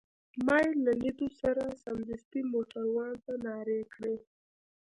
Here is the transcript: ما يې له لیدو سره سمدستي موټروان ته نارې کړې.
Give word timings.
ما 0.45 0.57
يې 0.65 0.71
له 0.85 0.93
لیدو 1.01 1.27
سره 1.41 1.63
سمدستي 1.83 2.41
موټروان 2.53 3.13
ته 3.25 3.33
نارې 3.45 3.81
کړې. 3.93 4.15